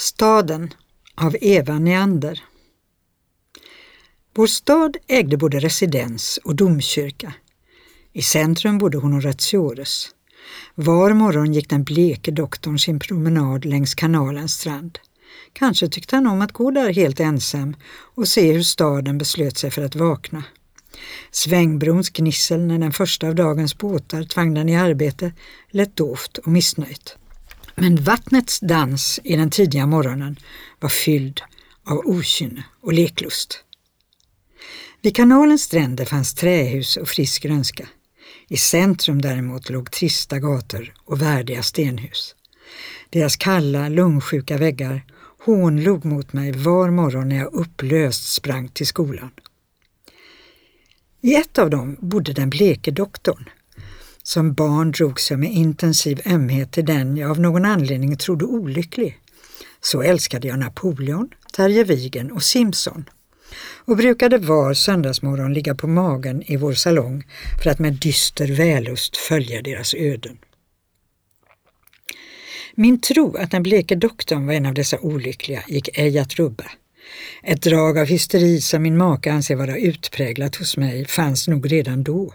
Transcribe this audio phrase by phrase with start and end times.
[0.00, 0.74] Staden
[1.14, 2.44] av Eva Neander
[4.34, 7.34] Vår stad ägde både residens och domkyrka.
[8.12, 10.08] I centrum bodde Honoratiores.
[10.74, 14.98] Var morgon gick den bleke doktorn sin promenad längs kanalens strand.
[15.52, 17.76] Kanske tyckte han om att gå där helt ensam
[18.14, 20.44] och se hur staden beslöt sig för att vakna.
[21.30, 25.32] Svängbrons gnissel när den första av dagens båtar tvang den i arbete
[25.70, 27.16] lät dovt och missnöjt.
[27.74, 30.36] Men vattnets dans i den tidiga morgonen
[30.80, 31.40] var fylld
[31.84, 33.64] av okynne och leklust.
[35.02, 37.88] Vid kanalens stränder fanns trähus och frisk grönska.
[38.48, 42.34] I centrum däremot låg trista gator och värdiga stenhus.
[43.10, 45.04] Deras kalla, lungsjuka väggar
[45.44, 49.30] hånlog mot mig var morgon när jag upplöst sprang till skolan.
[51.20, 53.48] I ett av dem bodde den bleke doktorn.
[54.30, 59.18] Som barn drogs jag med intensiv ömhet till den jag av någon anledning trodde olycklig.
[59.80, 63.04] Så älskade jag Napoleon, Terje Vigen och Simpson
[63.84, 67.24] och brukade var söndagsmorgon ligga på magen i vår salong
[67.62, 70.38] för att med dyster vällust följa deras öden.
[72.74, 76.70] Min tro att den bleke doktorn var en av dessa olyckliga gick ej att rubba.
[77.42, 82.02] Ett drag av hysteri som min make anser vara utpräglat hos mig fanns nog redan
[82.02, 82.34] då.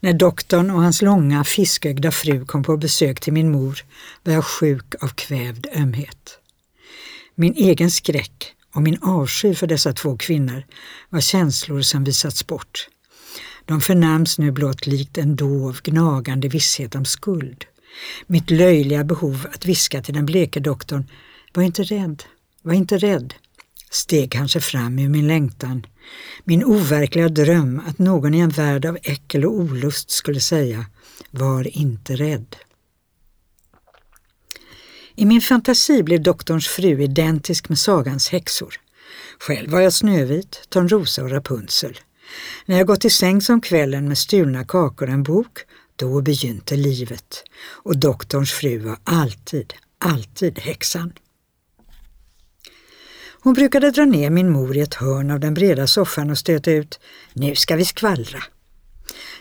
[0.00, 3.84] När doktorn och hans långa fiskögda fru kom på besök till min mor
[4.22, 6.38] var jag sjuk av kvävd ömhet.
[7.34, 10.64] Min egen skräck och min avsky för dessa två kvinnor
[11.08, 12.88] var känslor som visats bort.
[13.64, 17.64] De förnams nu blott likt en dov, gnagande visshet om skuld.
[18.26, 21.04] Mitt löjliga behov att viska till den bleke doktorn
[21.52, 22.22] var inte rädd,
[22.62, 23.34] var inte rädd,
[23.94, 25.86] steg kanske fram ur min längtan.
[26.44, 30.86] Min overkliga dröm att någon i en värld av äckel och olust skulle säga
[31.30, 32.56] Var inte rädd.
[35.16, 38.74] I min fantasi blev doktorns fru identisk med sagans häxor.
[39.38, 41.98] Själv var jag Snövit, Törnrosa och Rapunzel.
[42.66, 45.58] När jag gått till sängs om kvällen med stulna kakor och en bok,
[45.96, 47.44] då begynte livet.
[47.66, 51.12] Och doktorns fru var alltid, alltid häxan.
[53.44, 56.70] Hon brukade dra ner min mor i ett hörn av den breda soffan och stöta
[56.70, 57.00] ut
[57.32, 58.42] ”Nu ska vi skvallra”.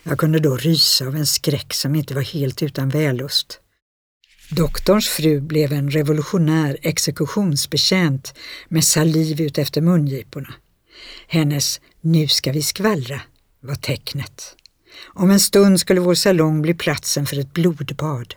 [0.03, 3.59] Jag kunde då rysa av en skräck som inte var helt utan vällust.
[4.49, 8.33] Doktorns fru blev en revolutionär exekutionsbetjänt
[8.67, 10.53] med saliv ut efter mungiporna.
[11.27, 13.21] Hennes ”nu ska vi skvallra”
[13.59, 14.55] var tecknet.
[15.05, 18.35] Om en stund skulle vår salong bli platsen för ett blodbad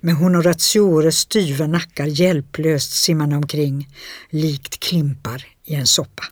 [0.00, 3.88] med honoratiores styva nackar hjälplöst simmande omkring,
[4.30, 6.24] likt klimpar i en soppa.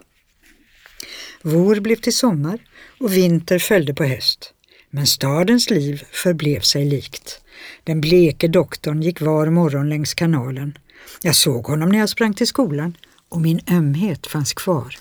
[1.42, 2.58] Vår blev till sommar
[3.00, 4.50] och vinter följde på höst.
[4.90, 7.40] Men stadens liv förblev sig likt.
[7.84, 10.78] Den bleke doktorn gick var morgon längs kanalen.
[11.22, 12.96] Jag såg honom när jag sprang till skolan
[13.28, 14.96] och min ömhet fanns kvar.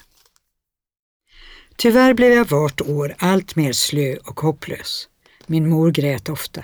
[1.75, 5.07] Tyvärr blev jag vart år allt mer slö och hopplös.
[5.47, 6.63] Min mor grät ofta.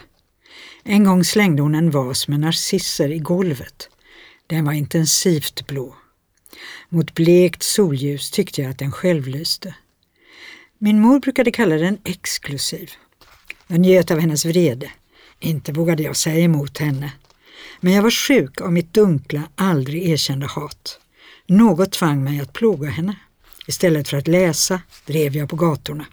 [0.83, 3.89] En gång slängde hon en vas med narcisser i golvet.
[4.47, 5.95] Den var intensivt blå.
[6.89, 9.75] Mot blekt solljus tyckte jag att den självlyste.
[10.77, 12.91] Min mor brukade kalla den exklusiv.
[13.67, 14.91] Jag njöt av hennes vrede.
[15.39, 17.11] Inte vågade jag säga emot henne.
[17.79, 20.99] Men jag var sjuk av mitt dunkla, aldrig erkända hat.
[21.47, 23.15] Något tvang mig att plåga henne.
[23.69, 26.05] Istället för att läsa drev jag på gatorna.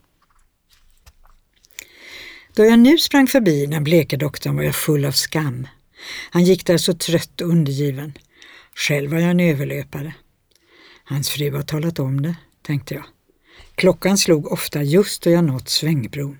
[2.55, 5.66] Då jag nu sprang förbi den bleke doktorn var jag full av skam.
[6.31, 8.12] Han gick där så trött och undergiven.
[8.75, 10.15] Själv var jag en överlöpare.
[11.05, 13.05] Hans fru har talat om det, tänkte jag.
[13.75, 16.39] Klockan slog ofta just då jag nått svängbron.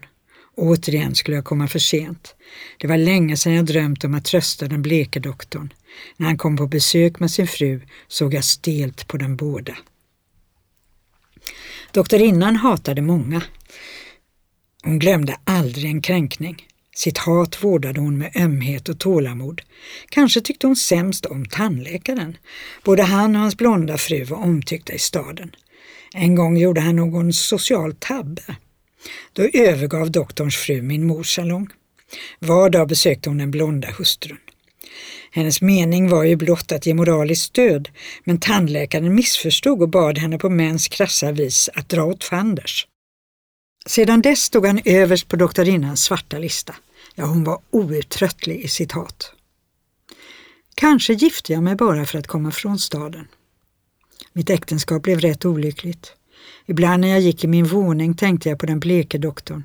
[0.55, 2.35] Återigen skulle jag komma för sent.
[2.79, 5.73] Det var länge sedan jag drömt om att trösta den bleke doktorn.
[6.17, 9.77] När han kom på besök med sin fru såg jag stelt på dem båda.
[11.93, 13.43] Doktorinnan hatade många.
[14.85, 16.67] Hon glömde aldrig en kränkning.
[16.97, 19.63] Sitt hat vårdade hon med ömhet och tålamod.
[20.09, 22.37] Kanske tyckte hon sämst om tandläkaren.
[22.85, 25.57] Både han och hans blonda fru var omtyckta i staden.
[26.15, 28.57] En gång gjorde han någon social tabbe.
[29.33, 31.69] Då övergav doktorns fru min mors salong.
[32.39, 34.39] Var dag besökte hon den blonda hustrun.
[35.31, 37.89] Hennes mening var ju blott att ge moraliskt stöd,
[38.25, 42.87] men tandläkaren missförstod och bad henne på mäns krassa vis att dra åt fanders.
[43.87, 46.75] Sedan dess stod han överst på doktorinnans svarta lista.
[47.15, 49.33] Ja, hon var outtröttlig i sitt hat.
[50.75, 53.29] Kanske gifte jag mig bara för att komma från staden.
[54.33, 56.13] Mitt äktenskap blev rätt olyckligt.
[56.67, 59.65] Ibland när jag gick i min våning tänkte jag på den bleke doktorn.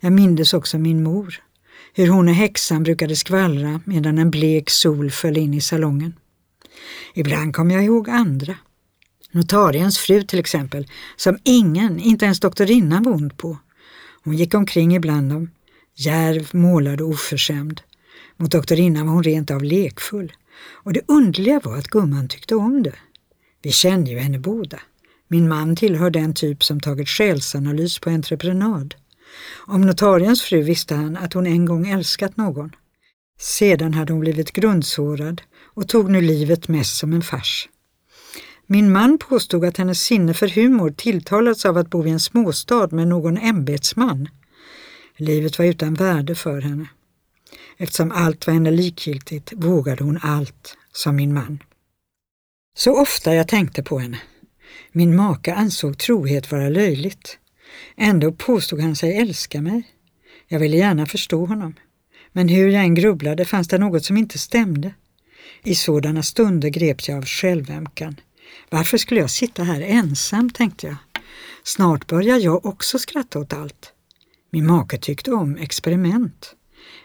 [0.00, 1.42] Jag mindes också min mor
[1.92, 6.14] hur hon och häxan brukade skvallra medan en blek sol föll in i salongen.
[7.14, 8.56] Ibland kom jag ihåg andra.
[9.30, 10.86] Notariens fru till exempel,
[11.16, 13.58] som ingen, inte ens doktorinnan, var ond på.
[14.24, 15.50] Hon gick omkring ibland dem,
[15.94, 17.80] järv, målad och oförskämd.
[18.36, 20.32] Mot doktorinnan var hon rent av lekfull.
[20.70, 22.94] Och det underliga var att gumman tyckte om det.
[23.62, 24.80] Vi kände ju henne båda.
[25.28, 28.94] Min man tillhör den typ som tagit själsanalys på entreprenad.
[29.66, 32.70] Om notariens fru visste han att hon en gång älskat någon.
[33.38, 35.42] Sedan hade hon blivit grundsårad
[35.74, 37.68] och tog nu livet mest som en fars.
[38.66, 42.88] Min man påstod att hennes sinne för humor tilltalats av att bo i en småstad
[42.90, 44.28] med någon ämbetsman.
[45.16, 46.86] Livet var utan värde för henne.
[47.76, 51.62] Eftersom allt var henne likgiltigt vågade hon allt, sa min man.
[52.76, 54.20] Så ofta jag tänkte på henne.
[54.92, 57.38] Min maka ansåg trohet vara löjligt.
[57.96, 59.82] Ändå påstod han sig älska mig.
[60.48, 61.74] Jag ville gärna förstå honom.
[62.32, 64.94] Men hur jag än grubblade fanns det något som inte stämde.
[65.64, 68.16] I sådana stunder greps jag av självömkan.
[68.70, 70.96] Varför skulle jag sitta här ensam, tänkte jag.
[71.64, 73.92] Snart börjar jag också skratta åt allt.
[74.50, 76.54] Min make tyckte om experiment.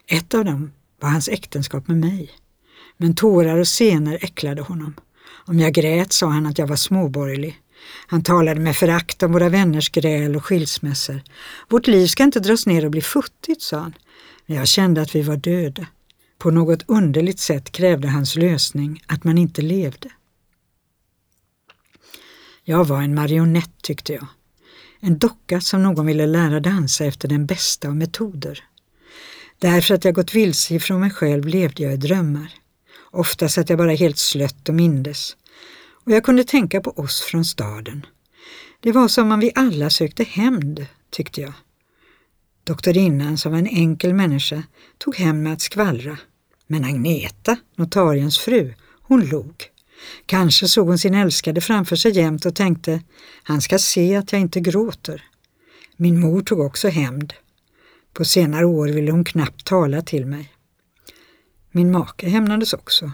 [0.07, 2.31] Ett av dem var hans äktenskap med mig.
[2.97, 4.93] Men tårar och scener äcklade honom.
[5.45, 7.61] Om jag grät sa han att jag var småborgerlig.
[8.07, 11.21] Han talade med förakt om våra vänners gräl och skilsmässor.
[11.69, 13.93] Vårt liv ska inte dras ner och bli futtigt, sa han.
[14.45, 15.87] Men jag kände att vi var döda.
[16.37, 20.09] På något underligt sätt krävde hans lösning att man inte levde.
[22.63, 24.27] Jag var en marionett tyckte jag.
[24.99, 28.63] En docka som någon ville lära dansa efter den bästa av metoder.
[29.59, 32.53] Därför att jag gått vilse ifrån mig själv levde jag i drömmar.
[33.11, 35.35] Ofta satt jag bara helt slött och mindes.
[36.07, 38.05] Och jag kunde tänka på oss från staden.
[38.79, 41.53] Det var som om vi alla sökte hämnd, tyckte jag.
[42.63, 44.63] Doktorinnan, som var en enkel människa,
[44.97, 46.17] tog hem med att skvallra.
[46.67, 49.63] Men Agneta, notariens fru, hon log.
[50.25, 53.01] Kanske såg hon sin älskade framför sig jämt och tänkte,
[53.43, 55.23] han ska se att jag inte gråter.
[55.97, 57.33] Min mor tog också hämnd.
[58.13, 60.53] På senare år ville hon knappt tala till mig.
[61.71, 63.11] Min make hämnades också.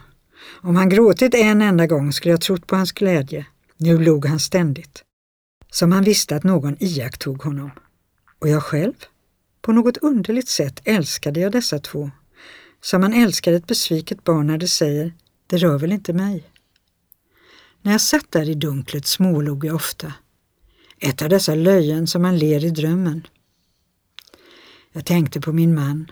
[0.62, 3.46] Om han gråtit en enda gång skulle jag trott på hans glädje.
[3.78, 5.04] Nu log han ständigt.
[5.72, 7.72] Som han visste att någon iakttog honom.
[8.40, 8.94] Och jag själv?
[9.62, 12.12] På något underligt sätt älskade jag dessa två.
[12.82, 15.14] Som man älskar ett besviket barn när det säger
[15.48, 16.44] ”det rör väl inte mig”.
[17.82, 20.14] När jag satt där i dunklet smålog jag ofta.
[21.00, 23.28] Ett av dessa löjen som man ler i drömmen.
[24.92, 26.12] Jag tänkte på min man.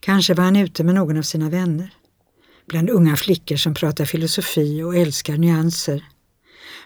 [0.00, 1.94] Kanske var han ute med någon av sina vänner.
[2.68, 6.04] Bland unga flickor som pratar filosofi och älskar nyanser.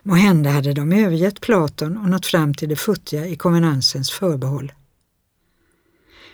[0.02, 4.73] Måhända hade de övergett Platon och nått fram till det futtiga i konvenansens förbehåll.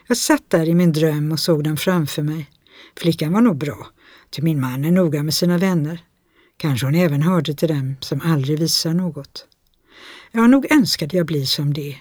[0.07, 2.51] Jag satt där i min dröm och såg dem framför mig.
[2.97, 3.87] Flickan var nog bra,
[4.31, 6.01] till min man är noga med sina vänner.
[6.57, 9.47] Kanske hon även hörde till dem som aldrig visar något.
[10.33, 11.97] Ja, nog önskade jag bli som det.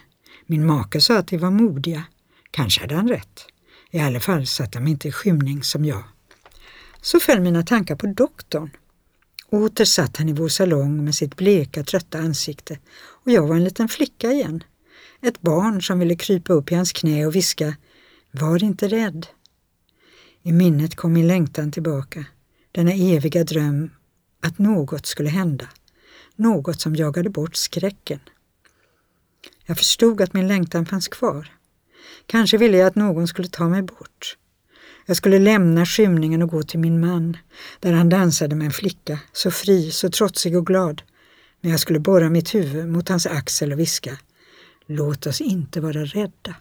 [0.46, 2.04] Min make sa att de var modiga.
[2.52, 3.46] Kanske hade han rätt.
[3.92, 6.04] I alla fall satt de inte i skymning som jag.
[7.08, 8.70] Så föll mina tankar på doktorn.
[9.50, 13.64] Åter satt han i vår salong med sitt bleka, trötta ansikte och jag var en
[13.64, 14.64] liten flicka igen.
[15.22, 17.76] Ett barn som ville krypa upp i hans knä och viska
[18.32, 19.28] Var inte rädd.
[20.44, 22.26] I minnet kom min längtan tillbaka,
[22.72, 23.92] denna eviga dröm
[24.42, 25.68] att något skulle hända,
[26.36, 28.20] något som jagade bort skräcken.
[29.66, 31.52] Jag förstod att min längtan fanns kvar.
[32.26, 34.38] Kanske ville jag att någon skulle ta mig bort.
[35.10, 37.38] Jag skulle lämna skymningen och gå till min man,
[37.80, 41.02] där han dansade med en flicka, så fri, så trotsig och glad.
[41.62, 44.18] Men jag skulle borra mitt huvud mot hans axel och viska
[44.86, 46.56] Låt oss inte vara rädda.